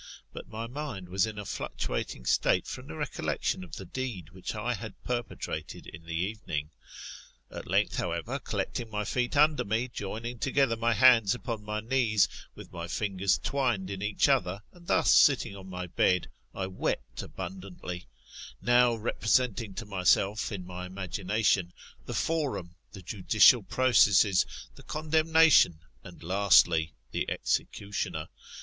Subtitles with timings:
[0.33, 4.55] But my mind was in a fluctuating state from' the recollection of the deed which
[4.55, 6.71] I had perpetrated in the evening.
[7.51, 12.27] At length, however, collecting my feet under me, joining together my hands upon hiy knees,
[12.55, 17.21] with my fingers twined in each other, and thus sitting on my bed, I wept
[17.21, 18.07] abundantly;
[18.59, 21.73] now represent ing to myself, in my imagination,
[22.07, 28.29] the forum, the judicial processes, the condemnation, and lastly, the executioner.